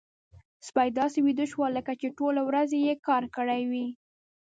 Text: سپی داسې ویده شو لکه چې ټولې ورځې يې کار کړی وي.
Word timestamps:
سپی 0.67 0.89
داسې 0.99 1.19
ویده 1.21 1.45
شو 1.51 1.61
لکه 1.77 1.91
چې 2.01 2.07
ټولې 2.17 2.41
ورځې 2.49 2.77
يې 2.87 2.93
کار 3.07 3.23
کړی 3.35 3.61
وي. 3.71 3.87